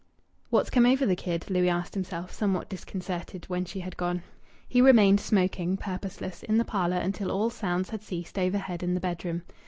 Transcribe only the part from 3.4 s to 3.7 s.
when